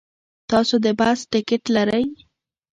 تاسو 0.49 0.75
د 0.83 0.87
بس 0.99 1.19
ټکټ 1.31 1.63
لرئ؟ 1.75 2.05